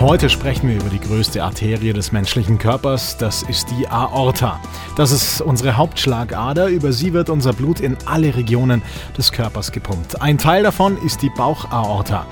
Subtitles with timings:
[0.00, 4.60] Heute sprechen wir über die größte Arterie des menschlichen Körpers, das ist die Aorta.
[4.94, 8.80] Das ist unsere Hauptschlagader, über sie wird unser Blut in alle Regionen
[9.16, 10.22] des Körpers gepumpt.
[10.22, 12.26] Ein Teil davon ist die Bauchaorta.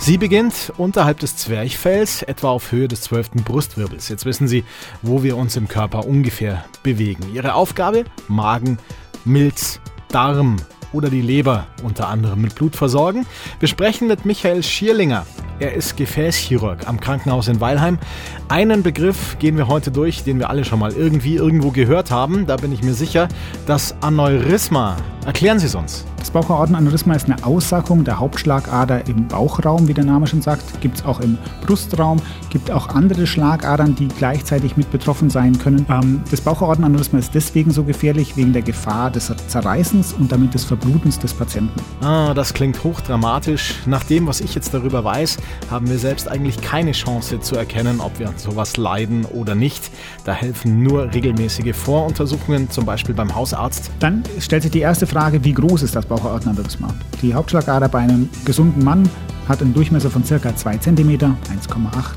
[0.00, 3.32] Sie beginnt unterhalb des Zwerchfells, etwa auf Höhe des 12.
[3.44, 4.08] Brustwirbels.
[4.08, 4.64] Jetzt wissen Sie,
[5.02, 7.34] wo wir uns im Körper ungefähr bewegen.
[7.34, 8.04] Ihre Aufgabe?
[8.28, 8.78] Magen,
[9.26, 10.56] Milz, Darm
[10.94, 13.26] oder die Leber unter anderem mit Blut versorgen.
[13.58, 15.26] Wir sprechen mit Michael Schierlinger.
[15.60, 17.98] Er ist Gefäßchirurg am Krankenhaus in Weilheim.
[18.48, 22.46] Einen Begriff gehen wir heute durch, den wir alle schon mal irgendwie irgendwo gehört haben.
[22.46, 23.28] Da bin ich mir sicher.
[23.66, 24.96] Das Aneurysma.
[25.30, 26.04] Erklären Sie es uns.
[26.18, 30.80] Das Bauchaortenaneurysma ist eine Aussackung der Hauptschlagader im Bauchraum, wie der Name schon sagt.
[30.80, 32.20] Gibt es auch im Brustraum,
[32.50, 35.86] gibt auch andere Schlagadern, die gleichzeitig mit betroffen sein können.
[35.88, 40.64] Ähm, das Bauchaortenaneurysma ist deswegen so gefährlich, wegen der Gefahr des Zerreißens und damit des
[40.64, 41.80] Verblutens des Patienten.
[42.04, 43.76] Ah, das klingt hochdramatisch.
[43.86, 45.38] Nach dem, was ich jetzt darüber weiß,
[45.70, 49.90] haben wir selbst eigentlich keine Chance zu erkennen, ob wir an sowas leiden oder nicht.
[50.24, 53.92] Da helfen nur regelmäßige Voruntersuchungen, zum Beispiel beim Hausarzt.
[54.00, 56.88] Dann stellt sich die erste Frage, wie groß ist das Bauchaortenaneurysma?
[57.20, 59.08] Die Hauptschlagader bei einem gesunden Mann
[59.48, 60.56] hat einen Durchmesser von ca.
[60.56, 61.34] 2 cm, 1,8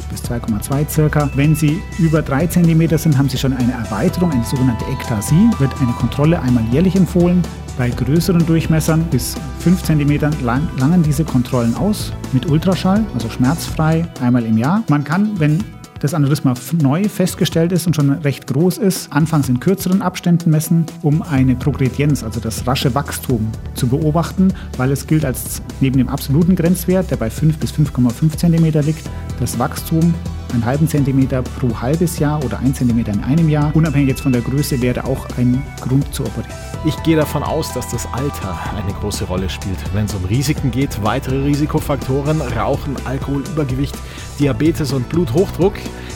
[0.09, 1.30] bis 2,2 circa.
[1.36, 5.50] Wenn sie über 3 cm sind, haben sie schon eine Erweiterung, eine sogenannte Ektasie.
[5.59, 7.42] Wird eine Kontrolle einmal jährlich empfohlen.
[7.78, 14.08] Bei größeren Durchmessern bis 5 cm lang, langen diese Kontrollen aus mit Ultraschall, also schmerzfrei,
[14.22, 14.84] einmal im Jahr.
[14.88, 15.62] Man kann, wenn
[16.04, 20.86] das Aneurysma neu festgestellt ist und schon recht groß ist, anfangs in kürzeren Abständen messen,
[21.02, 26.09] um eine Progredienz, also das rasche Wachstum, zu beobachten, weil es gilt als neben dem
[26.09, 29.09] absoluten Grenzwert, der bei 5 bis 5,5 cm liegt,
[29.40, 30.14] das Wachstum
[30.54, 34.32] einen halben Zentimeter pro halbes Jahr oder ein Zentimeter in einem Jahr, unabhängig jetzt von
[34.32, 36.54] der Größe, wäre auch ein Grund zu operieren.
[36.86, 40.72] Ich gehe davon aus, dass das Alter eine große Rolle spielt, wenn es um Risiken
[40.72, 41.03] geht.
[41.03, 43.96] Weitere Risikofaktoren, Rauchen, Alkohol, Übergewicht,
[44.40, 45.74] Diabetes und Bluthochdruck.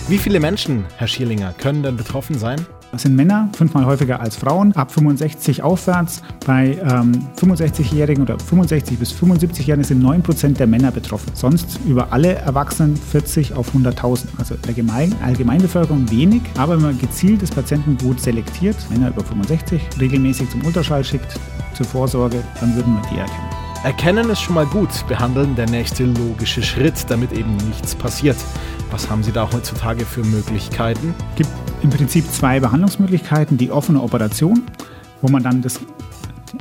[0.07, 2.65] Wie viele Menschen, Herr Schierlinger, können denn betroffen sein?
[2.91, 6.21] Das sind Männer, fünfmal häufiger als Frauen, ab 65 aufwärts.
[6.45, 11.31] Bei ähm, 65-Jährigen oder 65 bis 75-Jährigen sind 9% der Männer betroffen.
[11.33, 14.25] Sonst über alle Erwachsenen 40 auf 100.000.
[14.37, 19.81] Also der Gemein Allgemeinbevölkerung wenig, aber wenn man gezielt das Patientengut selektiert, Männer über 65,
[19.99, 21.39] regelmäßig zum Ultraschall schickt,
[21.73, 23.46] zur Vorsorge, dann würden wir die erkennen.
[23.83, 28.37] Erkennen ist schon mal gut, behandeln der nächste logische Schritt, damit eben nichts passiert.
[28.91, 31.13] Was haben Sie da heutzutage für Möglichkeiten?
[31.31, 31.49] Es gibt
[31.83, 33.57] im Prinzip zwei Behandlungsmöglichkeiten.
[33.57, 34.63] Die offene Operation,
[35.21, 35.79] wo man dann das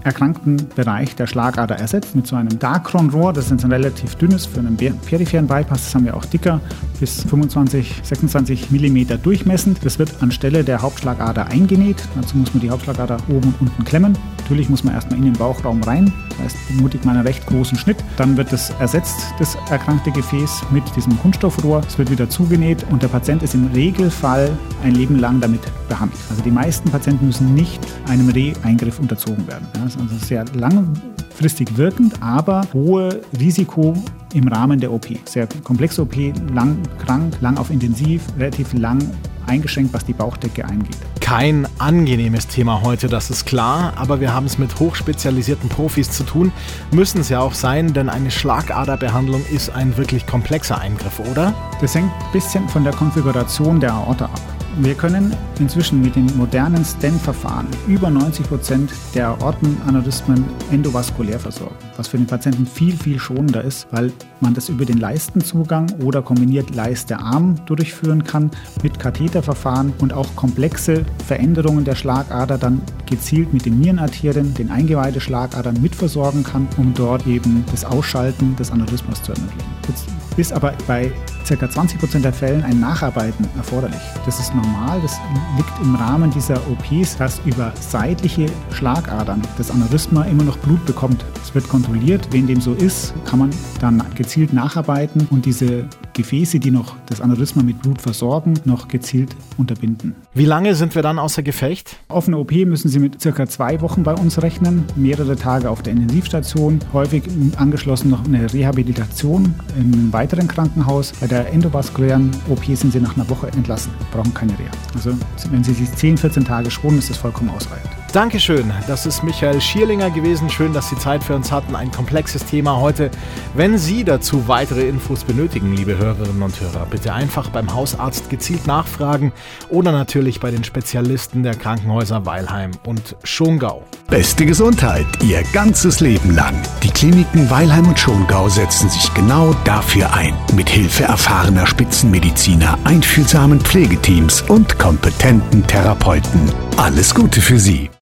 [0.03, 3.33] erkrankten Bereich der Schlagader ersetzt mit so einem Dacron-Rohr.
[3.33, 5.85] Das ist ein relativ dünnes für einen peripheren Bypass.
[5.85, 6.61] Das haben wir auch dicker,
[7.01, 9.85] bis 25, 26 mm durchmessend.
[9.85, 11.97] Das wird anstelle der Hauptschlagader eingenäht.
[12.15, 14.17] Dazu muss man die Hauptschlagader oben und unten klemmen.
[14.39, 16.13] Natürlich muss man erstmal in den Bauchraum rein.
[16.39, 17.97] Das heißt, benötigt man einen recht großen Schnitt.
[18.17, 21.83] Dann wird das ersetzt, das erkrankte Gefäß, mit diesem Kunststoffrohr.
[21.87, 26.21] Es wird wieder zugenäht und der Patient ist im Regelfall ein Leben lang damit behandelt.
[26.31, 29.67] Also die meisten Patienten müssen nicht einem Re-Eingriff unterzogen werden.
[29.75, 33.95] Das ist also sehr langfristig wirkend, aber hohe Risiko
[34.35, 35.07] im Rahmen der OP.
[35.25, 36.17] Sehr komplexe OP,
[36.55, 38.99] lang krank, lang auf intensiv, relativ lang
[39.47, 40.97] eingeschränkt, was die Bauchdecke angeht.
[41.21, 46.25] Kein angenehmes Thema heute, das ist klar, aber wir haben es mit hochspezialisierten Profis zu
[46.25, 46.53] tun.
[46.93, 51.55] Müssen es ja auch sein, denn eine Schlagaderbehandlung ist ein wirklich komplexer Eingriff, oder?
[51.81, 54.66] Das hängt ein bisschen von der Konfiguration der Aorta ab.
[54.79, 62.09] Wir können inzwischen mit den modernen Stent-Verfahren über 90 Prozent der Aortenaneurysmen endovaskulär versorgen, was
[62.09, 66.75] für den Patienten viel, viel schonender ist, weil man das über den Leistenzugang oder kombiniert
[66.75, 68.51] Leiste-Arm durchführen kann
[68.83, 75.81] mit Katheterverfahren und auch komplexe Veränderungen der Schlagader dann gezielt mit den Nierenarterien, den Eingeweideschlagadern
[75.81, 79.71] mitversorgen kann, um dort eben das Ausschalten des Aneurysmas zu ermöglichen.
[79.89, 81.11] Jetzt ist aber bei
[81.49, 81.71] ca.
[81.71, 84.01] 20 Prozent der Fällen ein Nacharbeiten erforderlich.
[84.25, 85.17] Das ist normal, das
[85.57, 91.25] liegt im Rahmen dieser OPs, dass über seitliche Schlagadern das Aneurysma immer noch Blut bekommt.
[91.43, 93.51] Es wird kontrolliert, wenn dem so ist, kann man
[93.81, 95.85] dann gezielt nacharbeiten und diese
[96.17, 100.15] Gefäße, die noch das Aneurysma mit Blut versorgen, noch gezielt unterbinden.
[100.35, 101.97] Wie lange sind wir dann außer Gefecht?
[102.09, 105.93] Offene OP müssen Sie mit circa zwei Wochen bei uns rechnen, mehrere Tage auf der
[105.93, 107.25] Intensivstation, häufig
[107.57, 111.13] angeschlossen noch eine Rehabilitation in einem weiteren Krankenhaus.
[111.21, 114.71] Bei der endovaskulären OP sind Sie nach einer Woche entlassen, brauchen keine Reha.
[114.95, 115.13] Also
[115.51, 117.96] wenn Sie sich 10, 14 Tage schonen, ist das vollkommen ausreichend.
[118.13, 120.49] Dankeschön, das ist Michael Schierlinger gewesen.
[120.49, 121.77] Schön, dass Sie Zeit für uns hatten.
[121.77, 123.11] Ein komplexes Thema heute.
[123.55, 128.67] Wenn Sie dazu weitere Infos benötigen, liebe Hörerinnen und Hörer, bitte einfach beim Hausarzt gezielt
[128.67, 129.33] nachfragen
[129.69, 133.85] oder natürlich bei den Spezialisten der Krankenhäuser Weilheim und Schongau.
[134.09, 136.55] Beste Gesundheit Ihr ganzes Leben lang.
[136.83, 140.35] Die Kliniken Weilheim und Schongau setzen sich genau dafür ein.
[140.55, 146.41] Mit Hilfe erfahrener Spitzenmediziner, einfühlsamen Pflegeteams und kompetenten Therapeuten.
[146.77, 147.91] Alles Gute für Sie.